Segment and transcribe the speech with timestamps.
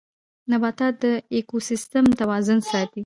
[0.51, 1.05] نباتات د
[1.35, 2.99] ايکوسيستم توازن ساتي